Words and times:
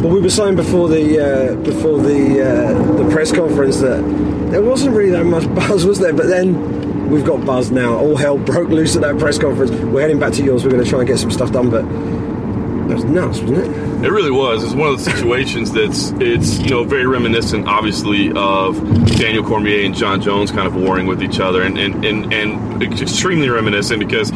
Well, 0.00 0.14
we 0.14 0.20
were 0.20 0.30
saying 0.30 0.56
before 0.56 0.88
the 0.88 1.18
uh, 1.20 1.54
before 1.56 1.98
the 1.98 2.40
uh, 2.40 2.96
the 2.96 3.10
press 3.10 3.32
conference 3.32 3.80
that 3.80 4.00
there 4.50 4.62
wasn't 4.62 4.96
really 4.96 5.10
that 5.10 5.24
much 5.24 5.46
buzz, 5.54 5.84
was 5.84 5.98
there? 5.98 6.14
But 6.14 6.26
then 6.26 7.10
we've 7.10 7.24
got 7.24 7.44
buzz 7.44 7.70
now. 7.70 7.98
All 7.98 8.16
hell 8.16 8.38
broke 8.38 8.70
loose 8.70 8.96
at 8.96 9.02
that 9.02 9.18
press 9.18 9.38
conference. 9.38 9.70
We're 9.70 10.00
heading 10.00 10.18
back 10.18 10.32
to 10.34 10.42
yours. 10.42 10.64
We're 10.64 10.70
going 10.70 10.82
to 10.82 10.88
try 10.88 11.00
and 11.00 11.08
get 11.08 11.18
some 11.18 11.30
stuff 11.30 11.52
done, 11.52 11.68
but 11.68 11.82
that 11.82 12.94
was 12.94 13.04
nuts, 13.04 13.40
wasn't 13.40 13.58
it? 13.58 14.06
It 14.06 14.10
really 14.10 14.30
was. 14.30 14.64
It's 14.64 14.72
one 14.72 14.88
of 14.88 15.04
the 15.04 15.10
situations 15.10 15.70
that's 15.70 16.12
it's 16.12 16.58
you 16.60 16.70
know 16.70 16.82
very 16.82 17.06
reminiscent, 17.06 17.68
obviously, 17.68 18.32
of 18.32 18.78
Daniel 19.18 19.44
Cormier 19.44 19.84
and 19.84 19.94
Jon 19.94 20.22
Jones 20.22 20.50
kind 20.50 20.66
of 20.66 20.74
warring 20.76 21.08
with 21.08 21.22
each 21.22 21.40
other, 21.40 21.60
and 21.60 21.76
and 21.76 22.02
and, 22.06 22.32
and 22.32 22.82
extremely 22.82 23.50
reminiscent 23.50 24.00
because 24.00 24.32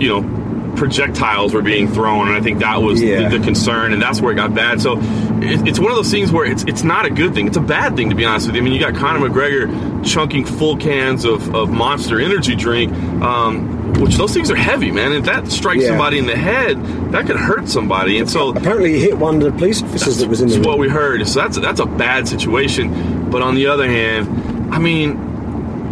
you 0.00 0.08
know 0.08 0.47
projectiles 0.78 1.52
were 1.52 1.62
being 1.62 1.88
thrown, 1.92 2.28
and 2.28 2.36
I 2.36 2.40
think 2.40 2.60
that 2.60 2.80
was 2.82 3.02
Yeah. 3.02 3.28
the, 3.28 3.38
the 3.38 3.44
concern, 3.44 3.92
and 3.92 4.00
that's 4.00 4.20
where 4.20 4.32
it 4.32 4.36
got 4.36 4.54
bad. 4.54 4.80
So 4.80 4.98
it, 5.42 5.66
it's 5.68 5.78
one 5.78 5.90
of 5.90 5.96
those 5.96 6.10
things 6.10 6.32
where 6.32 6.46
it's 6.46 6.62
it's 6.64 6.84
not 6.84 7.04
a 7.04 7.10
good 7.10 7.34
thing; 7.34 7.46
it's 7.46 7.56
a 7.56 7.60
bad 7.62 7.96
thing 7.96 8.08
to 8.10 8.16
be 8.16 8.24
honest 8.24 8.46
with 8.46 8.56
you. 8.56 8.62
I 8.62 8.64
mean, 8.64 8.72
you 8.72 8.80
got 8.80 8.94
Conor 8.94 9.28
McGregor 9.28 10.04
chunking 10.06 10.44
full 10.46 10.76
cans 10.76 11.24
of, 11.24 11.54
of 11.54 11.70
Monster 11.70 12.20
Energy 12.20 12.54
drink. 12.54 12.92
Um, 13.22 13.76
which 13.98 14.14
those 14.16 14.32
things 14.32 14.48
are 14.48 14.54
heavy, 14.56 14.92
man. 14.92 15.12
If 15.12 15.24
that 15.24 15.50
strikes 15.50 15.82
Yeah. 15.82 15.88
somebody 15.88 16.18
in 16.18 16.26
the 16.26 16.36
head, 16.36 16.80
that 17.10 17.26
could 17.26 17.36
hurt 17.36 17.68
somebody. 17.68 18.18
And 18.18 18.30
so 18.30 18.50
Apparently, 18.50 18.92
he 18.92 19.00
hit 19.00 19.18
one 19.18 19.36
of 19.36 19.40
the 19.42 19.50
police 19.50 19.82
officers 19.82 20.18
that 20.18 20.28
was 20.28 20.40
in 20.40 20.46
the 20.48 20.54
that's 20.54 20.64
room. 20.66 20.70
what 20.72 20.78
we 20.78 20.88
heard. 20.88 21.26
So 21.26 21.40
that's 21.40 21.58
that's 21.58 21.80
a 21.80 21.86
bad 21.86 22.28
situation. 22.28 23.28
But 23.30 23.42
on 23.42 23.56
the 23.56 23.66
other 23.66 23.88
hand, 23.88 24.72
I 24.72 24.78
mean, 24.78 25.27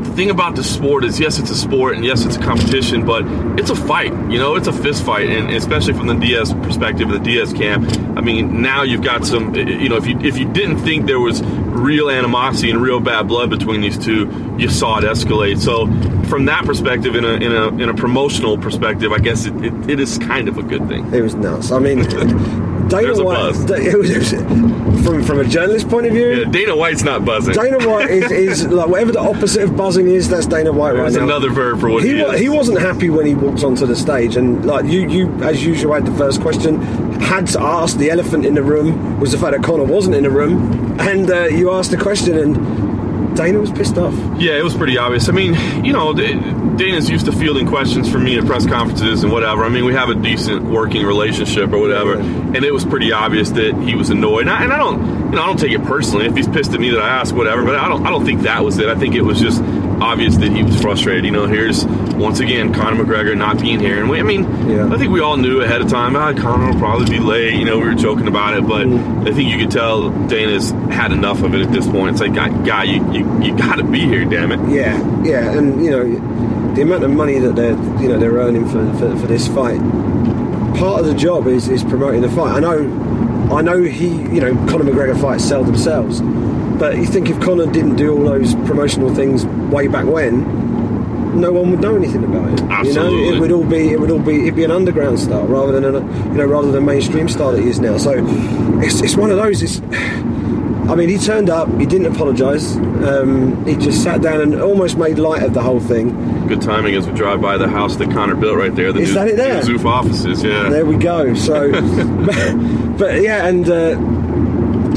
the 0.06 0.14
thing 0.14 0.30
about 0.30 0.56
the 0.56 0.64
sport 0.64 1.04
is 1.04 1.18
yes, 1.18 1.38
it's 1.38 1.50
a 1.50 1.56
sport 1.56 1.96
and 1.96 2.04
yes, 2.04 2.24
it's 2.24 2.36
a 2.36 2.40
competition, 2.40 3.04
but 3.04 3.24
it's 3.58 3.70
a 3.70 3.76
fight. 3.76 4.12
You 4.30 4.38
know, 4.38 4.56
it's 4.56 4.68
a 4.68 4.72
fist 4.72 5.04
fight, 5.04 5.28
and 5.28 5.50
especially 5.50 5.94
from 5.94 6.06
the 6.06 6.14
Diaz 6.14 6.52
perspective, 6.54 7.08
the 7.08 7.18
Diaz 7.18 7.52
camp. 7.52 7.90
I 8.16 8.20
mean, 8.20 8.62
now 8.62 8.82
you've 8.82 9.02
got 9.02 9.26
some. 9.26 9.54
You 9.54 9.88
know, 9.88 9.96
if 9.96 10.06
you 10.06 10.18
if 10.20 10.38
you 10.38 10.50
didn't 10.52 10.78
think 10.78 11.06
there 11.06 11.20
was 11.20 11.42
real 11.42 12.10
animosity 12.10 12.70
and 12.70 12.80
real 12.80 13.00
bad 13.00 13.28
blood 13.28 13.50
between 13.50 13.80
these 13.80 13.98
two, 13.98 14.54
you 14.58 14.68
saw 14.68 14.98
it 14.98 15.04
escalate. 15.04 15.58
So 15.58 15.86
from 16.28 16.46
that 16.46 16.64
perspective, 16.64 17.14
in 17.14 17.24
a 17.24 17.32
in 17.32 17.52
a 17.52 17.68
in 17.82 17.88
a 17.88 17.94
promotional 17.94 18.58
perspective, 18.58 19.12
I 19.12 19.18
guess 19.18 19.46
it, 19.46 19.54
it, 19.64 19.90
it 19.90 20.00
is 20.00 20.18
kind 20.18 20.48
of 20.48 20.58
a 20.58 20.62
good 20.62 20.88
thing. 20.88 21.12
It 21.12 21.22
was 21.22 21.34
nuts. 21.34 21.72
I 21.72 21.78
mean, 21.78 22.00
Dana 22.88 23.02
There's 23.02 23.18
a 23.18 23.24
White. 23.24 23.54
It 23.70 23.98
was, 23.98 24.10
it 24.12 24.18
was- 24.18 24.76
from 25.04 25.22
from 25.22 25.38
a 25.40 25.44
journalist 25.44 25.88
point 25.88 26.06
of 26.06 26.12
view. 26.12 26.28
Yeah, 26.32 26.50
Dana 26.50 26.76
White's 26.76 27.02
not 27.02 27.24
buzzing. 27.24 27.54
Dana 27.54 27.78
White 27.88 28.10
is, 28.10 28.30
is 28.30 28.66
like 28.68 28.88
whatever 28.88 29.12
the 29.12 29.20
opposite 29.20 29.62
of 29.62 29.76
buzzing 29.76 30.08
is. 30.08 30.28
That's 30.28 30.46
Dana 30.46 30.72
White 30.72 30.92
right 30.94 31.02
There's 31.02 31.16
now. 31.16 31.24
another 31.24 31.50
verb 31.50 31.80
for 31.80 31.90
what 31.90 32.02
he, 32.02 32.14
he, 32.14 32.20
is. 32.20 32.40
he 32.40 32.48
wasn't 32.48 32.80
happy 32.80 33.10
when 33.10 33.26
he 33.26 33.34
walked 33.34 33.62
onto 33.62 33.86
the 33.86 33.94
stage, 33.96 34.36
and 34.36 34.64
like 34.64 34.84
you, 34.86 35.08
you 35.08 35.28
as 35.42 35.64
usual 35.64 35.94
had 35.94 36.06
the 36.06 36.14
first 36.16 36.40
question. 36.40 36.80
Had 37.20 37.46
to 37.48 37.60
ask 37.60 37.96
the 37.98 38.10
elephant 38.10 38.46
in 38.46 38.54
the 38.54 38.62
room 38.62 39.18
was 39.18 39.32
the 39.32 39.38
fact 39.38 39.52
that 39.56 39.64
Conor 39.64 39.84
wasn't 39.84 40.14
in 40.16 40.22
the 40.24 40.30
room, 40.30 40.98
and 41.00 41.30
uh, 41.30 41.44
you 41.46 41.70
asked 41.72 41.90
the 41.90 41.96
question, 41.96 42.36
and 42.38 42.56
Dana 43.36 43.58
was 43.58 43.70
pissed 43.70 43.98
off. 43.98 44.14
Yeah, 44.40 44.58
it 44.58 44.64
was 44.64 44.74
pretty 44.74 44.98
obvious. 44.98 45.28
I 45.28 45.32
mean, 45.32 45.54
you 45.84 45.92
know, 45.92 46.12
Dana's 46.14 47.08
used 47.08 47.26
to 47.26 47.32
fielding 47.32 47.66
questions 47.66 48.10
from 48.10 48.24
me 48.24 48.38
at 48.38 48.46
press 48.46 48.66
conferences 48.66 49.22
and 49.22 49.32
whatever. 49.32 49.64
I 49.64 49.68
mean, 49.68 49.84
we 49.84 49.92
have 49.92 50.08
a 50.08 50.14
decent 50.14 50.64
working 50.64 51.04
relationship 51.06 51.72
or 51.72 51.78
whatever, 51.78 52.14
and 52.18 52.64
it 52.64 52.72
was 52.72 52.84
pretty 52.84 53.12
obvious 53.12 53.50
that 53.50 53.74
he 53.82 53.94
was 53.94 54.10
annoyed. 54.10 54.42
And 54.42 54.50
I, 54.50 54.64
and 54.64 54.72
I 54.72 54.78
don't, 54.78 55.00
you 55.30 55.36
know, 55.36 55.42
I 55.42 55.46
don't 55.46 55.58
take 55.58 55.72
it 55.72 55.84
personally 55.84 56.26
if 56.26 56.34
he's 56.34 56.48
pissed 56.48 56.72
at 56.72 56.80
me 56.80 56.90
that 56.90 57.00
I 57.00 57.08
asked 57.08 57.34
whatever. 57.34 57.64
But 57.64 57.76
I 57.76 57.88
don't, 57.88 58.06
I 58.06 58.10
don't 58.10 58.24
think 58.24 58.42
that 58.42 58.64
was 58.64 58.78
it. 58.78 58.88
I 58.88 58.94
think 58.94 59.14
it 59.14 59.22
was 59.22 59.40
just 59.40 59.62
obvious 60.02 60.36
that 60.36 60.50
he 60.52 60.62
was 60.62 60.80
frustrated. 60.80 61.24
You 61.24 61.30
know, 61.32 61.46
here's 61.46 61.84
once 61.84 62.40
again 62.40 62.72
Conor 62.72 63.04
McGregor 63.04 63.36
not 63.36 63.60
being 63.60 63.78
here, 63.80 63.98
and 64.00 64.08
we, 64.10 64.18
I 64.20 64.22
mean, 64.22 64.44
Yeah. 64.68 64.92
I 64.92 64.96
think 64.98 65.10
we 65.12 65.20
all 65.20 65.36
knew 65.36 65.60
ahead 65.62 65.80
of 65.80 65.88
time. 65.88 66.16
Ah, 66.16 66.32
Conor 66.32 66.72
will 66.72 66.78
probably 66.78 67.06
be 67.08 67.18
late. 67.18 67.54
You 67.54 67.64
know, 67.64 67.78
we 67.78 67.84
were 67.84 67.94
joking 67.94 68.26
about 68.28 68.54
it, 68.54 68.66
but 68.66 68.86
Mm. 68.86 69.28
I 69.28 69.32
think 69.32 69.50
you 69.50 69.58
could 69.58 69.70
tell 69.70 70.10
Dana's 70.28 70.70
had 70.90 71.12
enough 71.12 71.42
of 71.42 71.54
it 71.54 71.60
at 71.60 71.72
this 71.72 71.86
point. 71.86 72.12
It's 72.12 72.20
like, 72.20 72.34
guy, 72.34 72.48
guy 72.64 72.84
you, 72.84 73.12
you, 73.12 73.42
you 73.42 73.56
got 73.56 73.76
to 73.76 73.84
be 73.84 74.00
here, 74.00 74.24
damn 74.24 74.52
it. 74.52 74.60
Yeah, 74.72 74.96
yeah, 75.24 75.50
and 75.56 75.84
you 75.84 75.90
know 75.90 76.74
the 76.74 76.82
amount 76.82 77.04
of 77.04 77.10
money 77.10 77.38
that 77.38 77.56
they're 77.56 77.72
you 78.02 78.08
know 78.08 78.18
they're 78.18 78.34
earning 78.34 78.66
for, 78.68 78.84
for, 78.98 79.16
for 79.16 79.26
this 79.26 79.48
fight. 79.48 79.80
Part 80.78 81.00
of 81.00 81.06
the 81.06 81.14
job 81.14 81.46
is, 81.46 81.68
is 81.68 81.82
promoting 81.82 82.20
the 82.20 82.28
fight. 82.30 82.54
I 82.56 82.60
know, 82.60 83.48
I 83.50 83.62
know 83.62 83.80
he 83.82 84.08
you 84.08 84.40
know 84.40 84.54
Conor 84.68 84.84
McGregor 84.84 85.18
fights 85.20 85.44
sell 85.44 85.64
themselves, 85.64 86.20
but 86.78 86.96
you 86.96 87.06
think 87.06 87.28
if 87.28 87.40
Conor 87.40 87.70
didn't 87.70 87.96
do 87.96 88.12
all 88.16 88.24
those 88.24 88.54
promotional 88.66 89.14
things 89.14 89.44
way 89.72 89.88
back 89.88 90.06
when, 90.06 91.40
no 91.40 91.52
one 91.52 91.70
would 91.70 91.80
know 91.80 91.96
anything 91.96 92.24
about 92.24 92.50
it. 92.50 92.60
You 92.60 92.66
know, 92.66 92.74
Absolutely. 92.74 93.36
it 93.36 93.40
would 93.40 93.52
all 93.52 93.64
be 93.64 93.90
it 93.90 94.00
would 94.00 94.10
all 94.10 94.18
be 94.18 94.42
it'd 94.42 94.56
be 94.56 94.64
an 94.64 94.70
underground 94.70 95.18
star 95.18 95.46
rather 95.46 95.78
than 95.78 95.84
a 95.84 96.00
you 96.00 96.34
know 96.34 96.46
rather 96.46 96.68
than 96.70 96.82
a 96.82 96.86
mainstream 96.86 97.28
star 97.28 97.52
that 97.52 97.60
he 97.62 97.68
is 97.68 97.80
now. 97.80 97.98
So 97.98 98.12
it's 98.80 99.00
it's 99.00 99.16
one 99.16 99.30
of 99.30 99.36
those. 99.36 99.62
It's 99.62 99.80
I 100.88 100.94
mean, 100.94 101.08
he 101.08 101.18
turned 101.18 101.50
up. 101.50 101.68
He 101.80 101.86
didn't 101.86 102.14
apologise. 102.14 102.76
Um, 102.76 103.66
he 103.66 103.74
just 103.74 104.04
sat 104.04 104.22
down 104.22 104.40
and 104.40 104.60
almost 104.60 104.96
made 104.96 105.18
light 105.18 105.42
of 105.42 105.52
the 105.52 105.60
whole 105.60 105.80
thing. 105.80 106.46
Good 106.46 106.62
timing 106.62 106.94
as 106.94 107.08
we 107.08 107.12
drive 107.12 107.40
by 107.40 107.58
the 107.58 107.68
house 107.68 107.96
that 107.96 108.12
Conor 108.12 108.36
built 108.36 108.56
right 108.56 108.72
there. 108.72 108.92
The 108.92 109.00
Is 109.00 109.08
new, 109.08 109.14
that 109.16 109.28
it 109.28 109.36
there? 109.36 109.62
Zuffa 109.62 109.84
offices, 109.84 110.44
yeah. 110.44 110.68
There 110.68 110.86
we 110.86 110.96
go. 110.96 111.34
So, 111.34 111.72
but, 111.72 112.96
but 112.98 113.20
yeah, 113.20 113.48
and 113.48 113.68
uh, 113.68 113.96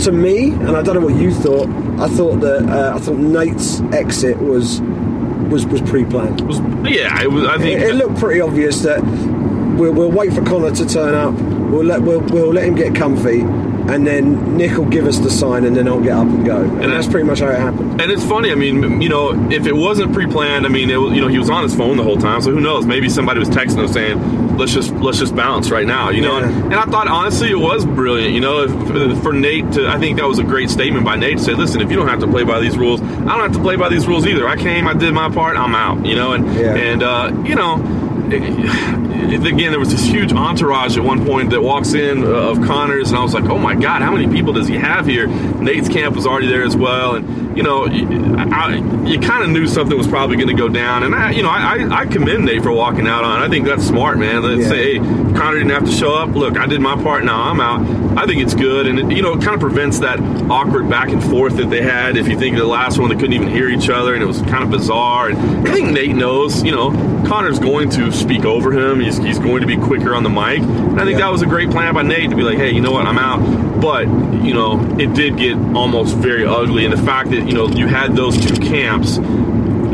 to 0.04 0.12
me, 0.12 0.52
and 0.52 0.76
I 0.76 0.82
don't 0.82 0.96
know 0.96 1.02
what 1.06 1.16
you 1.16 1.32
thought. 1.34 1.68
I 2.00 2.08
thought 2.08 2.40
that 2.42 2.68
uh, 2.70 2.96
I 2.96 3.00
thought 3.00 3.18
Nate's 3.18 3.82
exit 3.94 4.38
was 4.38 4.82
was 5.50 5.66
was 5.66 5.82
pre-planned. 5.82 6.42
Was- 6.42 6.60
yeah, 6.90 7.22
it 7.22 7.32
was, 7.32 7.46
I 7.46 7.58
think. 7.58 7.82
It, 7.82 7.90
it 7.90 7.96
looked 7.96 8.18
pretty 8.20 8.40
obvious 8.42 8.82
that 8.84 9.02
we'll, 9.78 9.94
we'll 9.94 10.12
wait 10.12 10.34
for 10.34 10.44
Conor 10.44 10.72
to 10.72 10.86
turn 10.88 11.14
up. 11.16 11.34
We'll 11.70 11.84
let 11.86 12.02
we'll, 12.02 12.22
we'll 12.22 12.54
let 12.54 12.66
him 12.66 12.76
get 12.76 12.96
comfy, 12.96 13.40
and 13.94 14.06
then 14.08 14.58
Nick 14.58 14.78
will 14.78 14.86
give 14.86 15.06
us 15.06 15.20
the 15.20 15.30
sign, 15.30 15.66
and 15.66 15.76
then 15.76 15.88
I'll 15.88 16.00
get 16.02 16.14
up 16.14 16.28
and 16.28 16.46
go. 16.46 16.62
And, 16.62 16.84
And 16.84 16.92
that's 16.94 17.08
pretty 17.08 17.26
much 17.28 17.40
how 17.40 17.48
it 17.50 17.60
happened. 17.60 18.02
and 18.02 18.12
it's 18.12 18.24
funny. 18.26 18.52
I 18.52 18.56
mean, 18.56 19.02
you 19.02 19.10
know, 19.10 19.50
if 19.52 19.66
it 19.66 19.76
wasn't 19.76 20.14
pre-planned, 20.14 20.66
I 20.66 20.70
mean, 20.70 20.90
it 20.90 20.98
was, 20.98 21.14
you 21.14 21.22
know, 21.22 21.28
he 21.28 21.38
was 21.40 21.50
on 21.50 21.64
his 21.64 21.76
phone 21.76 21.98
the 21.98 22.04
whole 22.04 22.18
time. 22.18 22.42
So 22.42 22.52
who 22.52 22.60
knows? 22.62 22.86
Maybe 22.86 23.10
somebody 23.10 23.40
was 23.40 23.50
texting 23.50 23.80
him 23.80 23.88
saying, 23.88 24.58
"Let's 24.58 24.74
just 24.74 24.92
let's 24.94 25.20
just 25.20 25.36
bounce 25.36 25.72
right 25.72 25.86
now," 25.88 26.10
you 26.10 26.22
know. 26.22 26.40
Yeah. 26.40 26.48
And, 26.50 26.64
and 26.66 26.76
I 26.76 26.86
thought 26.86 27.08
honestly, 27.08 27.50
it 27.50 27.60
was 27.60 27.86
brilliant. 27.86 28.34
You 28.34 28.42
know, 28.42 28.64
if, 28.64 29.22
for 29.24 29.34
Nate 29.34 29.72
to, 29.74 29.88
I 29.88 29.98
think 30.00 30.18
that 30.20 30.28
was 30.28 30.40
a 30.40 30.44
great 30.44 30.70
statement 30.70 31.06
by 31.06 31.16
Nate 31.16 31.38
to 31.38 31.44
say, 31.44 31.54
"Listen, 31.54 31.82
if 31.82 31.90
you 31.90 31.96
don't 31.98 32.08
have 32.08 32.20
to 32.22 32.28
play 32.28 32.44
by 32.44 32.60
these 32.60 32.78
rules, 32.78 33.02
I 33.02 33.06
don't 33.06 33.40
have 33.42 33.54
to 33.54 33.60
play 33.62 33.76
by 33.76 33.90
these 33.90 34.08
rules 34.08 34.26
either. 34.28 34.48
I 34.48 34.56
came, 34.56 34.88
I 34.88 34.94
did 34.94 35.14
my 35.14 35.30
part, 35.30 35.58
I'm 35.58 35.76
out." 35.76 36.06
You 36.06 36.16
know, 36.16 36.34
and 36.34 36.46
Yeah. 36.56 36.76
and 36.76 37.04
uh, 37.04 37.32
you 37.46 37.56
know. 37.56 38.06
It- 38.34 39.46
again, 39.46 39.72
there 39.72 39.80
was 39.80 39.90
this 39.92 40.04
huge 40.06 40.34
entourage 40.34 40.98
at 40.98 41.04
one 41.04 41.26
point 41.26 41.50
that 41.52 41.62
walks 41.62 41.94
in 41.94 42.24
uh, 42.24 42.28
of 42.28 42.62
Conor's, 42.62 43.10
and 43.10 43.18
I 43.18 43.22
was 43.24 43.34
like, 43.34 43.46
"Oh 43.46 43.58
my 43.60 43.76
God, 43.76 44.02
how 44.02 44.12
many 44.12 44.28
people 44.28 44.54
does 44.54 44.68
he 44.68 44.76
have 44.76 45.06
here?" 45.06 45.28
Nate's 45.28 45.88
camp 45.90 46.16
was 46.16 46.26
already 46.26 46.48
there 46.48 46.64
as 46.64 46.76
well, 46.76 47.16
and 47.16 47.49
you 47.60 47.64
know, 47.66 47.88
I, 47.88 48.76
you 49.06 49.20
kind 49.20 49.44
of 49.44 49.50
knew 49.50 49.68
something 49.68 49.98
was 49.98 50.08
probably 50.08 50.38
going 50.38 50.48
to 50.48 50.54
go 50.54 50.70
down. 50.70 51.04
And 51.04 51.14
I, 51.14 51.32
you 51.32 51.44
know, 51.44 51.50
I, 51.50 51.90
I, 51.92 52.06
commend 52.06 52.46
Nate 52.46 52.64
for 52.64 52.72
walking 52.72 53.06
out 53.06 53.26
on. 53.26 53.42
it. 53.42 53.46
I 53.46 53.50
think 53.50 53.66
that's 53.66 53.86
smart, 53.86 54.18
man. 54.18 54.44
Let's 54.44 54.62
Yeah. 54.62 54.68
say, 54.70 54.94
hey, 54.94 55.00
Conor 55.00 55.58
didn't 55.58 55.72
have 55.72 55.84
to 55.84 55.92
show 55.92 56.14
up. 56.16 56.30
Look, 56.34 56.58
I 56.58 56.68
did 56.68 56.80
my 56.80 56.96
part. 57.04 57.26
Now 57.26 57.42
I'm 57.44 57.60
out. 57.60 58.18
I 58.18 58.26
think 58.26 58.42
it's 58.42 58.54
good, 58.54 58.88
and 58.88 58.98
it, 58.98 59.12
you 59.18 59.22
know, 59.22 59.34
it 59.34 59.42
kind 59.42 59.56
of 59.56 59.60
prevents 59.60 60.00
that 60.00 60.22
awkward 60.50 60.90
back 60.90 61.10
and 61.10 61.22
forth 61.22 61.58
that 61.58 61.70
they 61.70 61.82
had. 61.82 62.16
If 62.16 62.30
you 62.30 62.40
think 62.40 62.54
of 62.56 62.62
the 62.62 62.66
last 62.68 62.98
one, 62.98 63.10
they 63.10 63.16
couldn't 63.16 63.34
even 63.34 63.50
hear 63.50 63.68
each 63.68 63.90
other, 63.90 64.14
and 64.14 64.24
it 64.24 64.26
was 64.26 64.42
kind 64.44 64.64
of 64.64 64.70
bizarre. 64.72 65.28
And 65.30 65.68
I 65.68 65.74
think 65.74 65.92
Nate 65.92 66.16
knows, 66.16 66.64
you 66.64 66.72
know, 66.72 66.92
Conor's 67.28 67.60
going 67.60 67.90
to 67.92 68.10
speak 68.14 68.46
over 68.46 68.72
him. 68.72 69.02
He's, 69.02 69.18
he's 69.18 69.38
going 69.38 69.60
to 69.62 69.68
be 69.68 69.76
quicker 69.76 70.16
on 70.16 70.24
the 70.24 70.30
mic. 70.30 70.60
And 70.60 71.00
I 71.00 71.04
think 71.04 71.20
Yeah. 71.20 71.26
that 71.26 71.32
was 71.32 71.42
a 71.42 71.46
great 71.46 71.70
plan 71.72 71.94
by 71.94 72.04
Nate 72.04 72.30
to 72.30 72.36
be 72.38 72.44
like, 72.44 72.58
hey, 72.58 72.72
you 72.72 72.80
know 72.82 72.92
what, 72.92 73.06
I'm 73.06 73.18
out. 73.20 73.80
But, 73.82 74.08
you 74.44 74.54
know, 74.54 74.80
it 75.00 75.14
did 75.14 75.38
get 75.38 75.56
almost 75.76 76.16
very 76.18 76.46
ugly. 76.46 76.84
And 76.86 76.94
the 76.94 77.02
fact 77.06 77.30
that, 77.32 77.48
you 77.50 77.56
know, 77.56 77.68
you 77.68 77.88
had 77.88 78.16
those 78.16 78.38
two 78.38 78.54
camps 78.62 79.18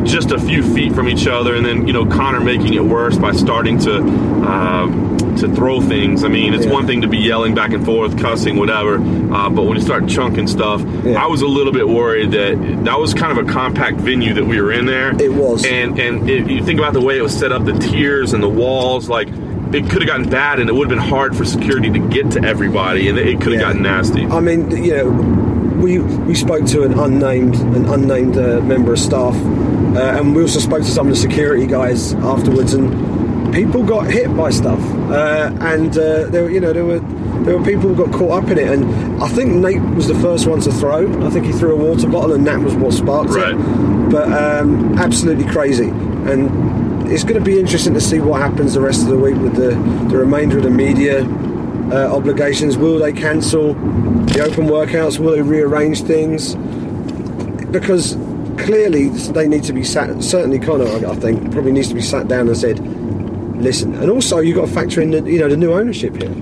just 0.03 0.31
a 0.31 0.39
few 0.39 0.61
feet 0.61 0.93
from 0.93 1.07
each 1.07 1.25
other, 1.25 1.55
and 1.55 1.65
then, 1.65 1.87
you 1.87 1.93
know, 1.93 2.05
Conor 2.05 2.41
making 2.41 2.73
it 2.73 2.83
worse 2.83 3.17
by 3.17 3.31
starting 3.31 3.79
to. 3.79 3.97
Um, 3.99 5.15
to 5.35 5.49
throw 5.53 5.81
things. 5.81 6.23
I 6.23 6.29
mean, 6.29 6.53
it's 6.53 6.65
Yeah. 6.65 6.71
one 6.71 6.87
thing 6.87 7.01
to 7.01 7.09
be 7.09 7.17
yelling 7.17 7.53
back 7.55 7.73
and 7.73 7.83
forth, 7.83 8.17
cussing, 8.17 8.55
whatever. 8.55 8.95
Uh, 9.33 9.49
but 9.49 9.63
when 9.63 9.75
you 9.75 9.81
start 9.81 10.07
chunking 10.07 10.47
stuff, 10.47 10.81
Yeah. 11.03 11.21
I 11.21 11.27
was 11.27 11.41
a 11.41 11.45
little 11.47 11.73
bit 11.73 11.89
worried 11.89 12.31
that 12.31 12.85
that 12.85 12.97
was 12.97 13.13
kind 13.13 13.37
of 13.37 13.45
a 13.45 13.51
compact 13.51 13.97
venue 13.99 14.33
that 14.33 14.45
we 14.45 14.61
were 14.61 14.71
in 14.71 14.85
there. 14.85 15.13
It 15.19 15.33
was. 15.33 15.65
And 15.65 15.99
and 15.99 16.29
if 16.29 16.49
you 16.49 16.63
think 16.63 16.79
about 16.79 16.93
the 16.93 17.01
way 17.01 17.17
it 17.17 17.21
was 17.21 17.33
set 17.33 17.51
up, 17.51 17.65
the 17.65 17.73
tiers 17.73 18.31
and 18.31 18.41
the 18.41 18.47
walls, 18.47 19.09
like 19.09 19.27
it 19.73 19.89
could 19.89 20.01
have 20.03 20.07
gotten 20.07 20.29
bad, 20.29 20.61
and 20.61 20.69
it 20.69 20.73
would 20.73 20.89
have 20.89 20.97
been 20.97 21.05
hard 21.09 21.35
for 21.35 21.43
security 21.43 21.89
to 21.89 21.99
get 21.99 22.31
to 22.31 22.41
everybody, 22.45 23.09
and 23.09 23.17
it 23.17 23.41
could 23.41 23.51
have 23.51 23.61
Yeah. 23.61 23.67
gotten 23.67 23.81
nasty. 23.81 24.25
I 24.31 24.39
mean, 24.39 24.71
you 24.71 24.93
know, 24.95 25.11
we 25.85 25.99
we 25.99 26.33
spoke 26.35 26.65
to 26.65 26.81
an 26.83 26.93
unnamed 26.99 27.55
an 27.77 27.85
unnamed 27.85 28.37
uh, 28.37 28.59
member 28.61 28.93
of 28.93 28.99
staff, 28.99 29.35
uh, 29.95 30.17
and 30.17 30.35
we 30.35 30.41
also 30.41 30.59
spoke 30.59 30.81
to 30.81 30.89
some 30.97 31.07
of 31.07 31.13
the 31.13 31.19
security 31.19 31.67
guys 31.67 32.13
afterwards, 32.15 32.73
and 32.73 33.53
people 33.53 33.83
got 33.83 34.07
hit 34.07 34.35
by 34.35 34.49
stuff, 34.49 34.79
uh, 35.11 35.51
and 35.61 35.91
uh, 35.97 36.25
there 36.31 36.43
were 36.43 36.49
you 36.49 36.59
know 36.59 36.73
there 36.73 36.85
were 36.85 36.99
there 37.45 37.55
were 37.57 37.63
people 37.63 37.93
who 37.93 37.95
got 38.03 38.11
caught 38.17 38.43
up 38.43 38.49
in 38.49 38.57
it, 38.57 38.67
and 38.67 38.83
I 39.23 39.27
think 39.27 39.53
Nate 39.53 39.81
was 39.99 40.07
the 40.07 40.15
first 40.15 40.47
one 40.47 40.59
to 40.61 40.71
throw. 40.71 41.01
I 41.25 41.29
think 41.29 41.45
he 41.45 41.51
threw 41.51 41.73
a 41.73 41.77
water 41.77 42.07
bottle, 42.07 42.33
and 42.33 42.45
that 42.47 42.59
was 42.59 42.73
what 42.75 42.91
sparked 42.93 43.31
Right. 43.31 43.53
it. 43.53 44.09
But 44.09 44.27
um, 44.31 44.97
absolutely 44.97 45.45
crazy, 45.45 45.89
and 46.31 46.49
it's 47.11 47.23
going 47.23 47.35
to 47.35 47.45
be 47.51 47.59
interesting 47.59 47.93
to 47.93 48.01
see 48.01 48.19
what 48.19 48.41
happens 48.41 48.73
the 48.73 48.81
rest 48.81 49.03
of 49.03 49.09
the 49.09 49.17
week 49.17 49.35
with 49.35 49.55
the 49.55 49.71
the 50.09 50.17
remainder 50.17 50.57
of 50.57 50.63
the 50.63 50.71
media 50.71 51.23
uh, 51.91 52.15
obligations? 52.15 52.77
Will 52.77 52.99
they 52.99 53.13
cancel 53.13 53.73
the 53.73 54.41
open 54.41 54.67
workouts? 54.67 55.19
Will 55.19 55.31
they 55.31 55.41
rearrange 55.41 56.01
things? 56.01 56.55
Because 57.71 58.15
clearly 58.57 59.09
they 59.09 59.47
need 59.47 59.63
to 59.65 59.73
be 59.73 59.83
sat. 59.83 60.23
Certainly, 60.23 60.59
Conor, 60.59 61.07
I 61.07 61.15
think, 61.15 61.51
probably 61.51 61.71
needs 61.71 61.89
to 61.89 61.95
be 61.95 62.01
sat 62.01 62.27
down 62.27 62.47
and 62.47 62.57
said, 62.57 62.79
"Listen." 63.61 63.95
And 63.95 64.09
also, 64.09 64.39
you've 64.39 64.55
got 64.55 64.67
to 64.67 64.73
factor 64.73 65.01
in 65.01 65.11
the 65.11 65.21
you 65.29 65.39
know 65.39 65.49
the 65.49 65.57
new 65.57 65.73
ownership 65.73 66.15
here. 66.15 66.33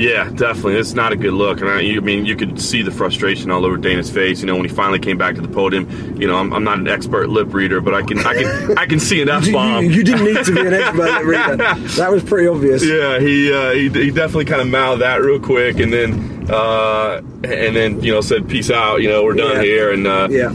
Yeah, 0.00 0.30
definitely. 0.30 0.76
It's 0.76 0.94
not 0.94 1.12
a 1.12 1.16
good 1.16 1.34
look. 1.34 1.60
And 1.60 1.68
I, 1.68 1.80
you, 1.80 2.00
I 2.00 2.02
mean, 2.02 2.24
you 2.24 2.34
could 2.34 2.58
see 2.60 2.80
the 2.82 2.90
frustration 2.90 3.50
all 3.50 3.66
over 3.66 3.76
Dana's 3.76 4.10
face. 4.10 4.40
You 4.40 4.46
know, 4.46 4.56
when 4.56 4.64
he 4.64 4.74
finally 4.74 4.98
came 4.98 5.18
back 5.18 5.34
to 5.34 5.40
the 5.42 5.48
podium. 5.48 5.86
You 6.18 6.26
know, 6.26 6.36
I'm, 6.36 6.52
I'm 6.54 6.64
not 6.64 6.78
an 6.78 6.88
expert 6.88 7.28
lip 7.28 7.52
reader, 7.52 7.80
but 7.82 7.92
I 7.94 8.02
can, 8.02 8.18
I 8.20 8.34
can, 8.34 8.78
I 8.78 8.86
can 8.86 8.98
see 8.98 9.20
an 9.20 9.28
F 9.28 9.52
bomb. 9.52 9.84
you- 9.84 9.90
you 9.90 10.02
didn't 10.04 10.24
need 10.24 10.42
to 10.44 10.54
be 10.54 10.60
an 10.60 10.72
expert 10.72 11.06
at 11.08 11.24
reader. 11.24 11.56
That 12.00 12.10
was 12.10 12.22
pretty 12.24 12.48
obvious. 12.48 12.82
Yeah, 12.84 13.18
he, 13.20 13.52
uh, 13.52 13.72
he 13.72 13.88
he 13.90 14.10
definitely 14.10 14.46
kind 14.46 14.62
of 14.62 14.68
mouthed 14.68 15.02
that 15.02 15.20
real 15.20 15.38
quick, 15.40 15.78
and 15.78 15.92
then 15.92 16.46
uh, 16.50 17.20
and 17.44 17.76
then 17.76 18.00
you 18.02 18.12
know 18.12 18.20
said 18.22 18.48
peace 18.48 18.70
out. 18.70 19.02
You 19.02 19.08
know, 19.10 19.22
we're 19.24 19.34
done 19.34 19.56
Yeah. 19.56 19.62
here, 19.62 19.92
and 19.92 20.06
uh, 20.06 20.28
Yeah. 20.30 20.48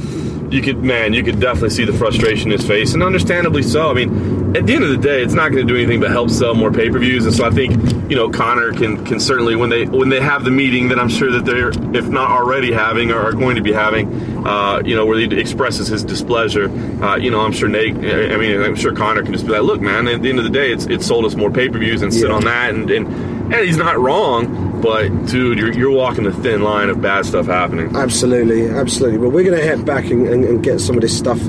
You 0.56 0.62
could 0.62 0.82
man, 0.86 1.12
you 1.12 1.22
could 1.22 1.42
definitely 1.42 1.72
see 1.72 1.84
the 1.84 1.92
frustration 1.92 2.50
in 2.50 2.58
his 2.58 2.66
face, 2.66 2.94
and 2.94 3.04
understandably 3.04 3.62
so. 3.62 3.90
I 3.92 3.94
mean, 3.94 4.56
at 4.56 4.66
the 4.66 4.74
end 4.74 4.86
of 4.86 4.90
the 4.90 4.98
day, 4.98 5.22
it's 5.22 5.34
not 5.34 5.52
going 5.52 5.68
to 5.68 5.74
do 5.74 5.78
anything 5.78 6.00
but 6.00 6.12
help 6.12 6.30
sell 6.30 6.56
more 6.56 6.72
pay 6.72 6.90
per 6.90 6.98
views, 6.98 7.26
and 7.26 7.36
so 7.36 7.44
I 7.44 7.50
think 7.50 7.74
you 8.10 8.16
know 8.16 8.30
Conor 8.30 8.72
can 8.72 9.04
can 9.06 9.20
certainly 9.20 9.58
when 9.58 9.70
they 9.70 9.86
when 9.86 10.08
they 10.08 10.22
have 10.22 10.46
the 10.46 10.52
meeting 10.52 10.88
that 10.90 10.98
I'm 10.98 11.10
sure 11.10 11.30
that 11.32 11.44
they're 11.44 11.72
if 11.94 12.08
not 12.08 12.32
already 12.32 12.72
having 12.72 13.12
or 13.12 13.20
are 13.20 13.34
going 13.34 13.58
to 13.58 13.62
be 13.62 13.74
having, 13.74 14.08
uh, 14.48 14.82
you 14.86 14.96
know, 14.96 15.06
where 15.06 15.20
he 15.20 15.26
expresses 15.38 15.90
his 15.90 16.06
displeasure. 16.06 16.70
Uh, 17.04 17.18
you 17.18 17.32
know, 17.32 17.42
I'm 17.42 17.52
sure 17.52 17.68
Nate. 17.68 17.98
I 17.98 18.38
mean, 18.38 18.62
I'm 18.62 18.76
sure 18.76 18.94
Conor 18.94 19.24
can 19.24 19.34
just 19.34 19.46
be 19.46 19.52
like, 19.52 19.64
look, 19.64 19.82
man, 19.82 20.08
at 20.08 20.22
the 20.22 20.30
end 20.30 20.40
of 20.40 20.46
the 20.46 20.52
day, 20.52 20.72
it's 20.72 20.86
it 20.86 21.04
sold 21.04 21.26
us 21.26 21.36
more 21.36 21.52
pay 21.52 21.68
per 21.68 21.80
views 21.80 22.02
and 22.02 22.14
sit 22.14 22.30
Yeah. 22.30 22.36
on 22.36 22.46
that, 22.46 22.74
and 22.74 22.90
and 22.90 23.35
and 23.46 23.66
he's 23.66 23.78
not 23.78 24.00
wrong, 24.00 24.82
but 24.82 25.10
dude, 25.28 25.58
you're 25.58 25.74
you're 25.74 25.92
walking 25.92 26.24
the 26.24 26.34
thin 26.34 26.62
line 26.62 26.90
of 26.90 27.02
bad 27.02 27.26
stuff 27.26 27.46
happening. 27.46 27.96
Absolutely, 27.96 28.70
absolutely. 28.70 29.20
But 29.20 29.30
we're 29.30 29.44
going 29.44 29.58
to 29.58 29.66
head 29.66 29.86
back 29.86 30.06
and, 30.06 30.28
and, 30.28 30.44
and 30.44 30.64
get 30.64 30.80
some 30.80 30.96
of 30.96 31.02
this 31.02 31.18
stuff 31.18 31.40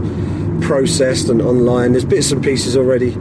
processed 0.61 1.29
and 1.29 1.41
online. 1.43 1.93
There's 1.93 2.05
bits 2.05 2.33
and 2.33 2.43
pieces 2.43 2.77
already 2.77 3.13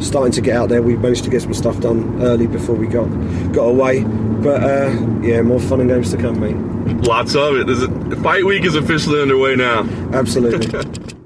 starting 0.00 0.32
to 0.32 0.40
get 0.40 0.56
out 0.56 0.68
there. 0.68 0.82
We 0.82 0.96
managed 0.96 1.24
to 1.24 1.30
get 1.30 1.42
some 1.42 1.54
stuff 1.54 1.80
done 1.80 2.22
early 2.22 2.46
before 2.46 2.74
we 2.74 2.86
got 2.86 3.06
got 3.52 3.64
away. 3.64 4.04
But 4.04 4.62
uh, 4.62 4.90
yeah, 5.22 5.42
more 5.42 5.60
fun 5.60 5.80
and 5.80 5.88
games 5.88 6.10
to 6.10 6.16
come, 6.16 6.40
mate. 6.40 6.56
Lots 7.06 7.36
of 7.36 7.56
it. 7.56 7.66
This 7.66 7.78
is, 7.78 8.22
fight 8.22 8.44
week 8.44 8.64
is 8.64 8.74
officially 8.74 9.22
underway 9.22 9.54
now. 9.54 9.88
Absolutely. 10.12 11.12